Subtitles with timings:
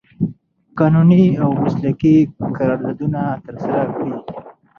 [0.79, 2.15] قانوني او مسلکي
[2.57, 4.11] قراردادونه ترسره کړي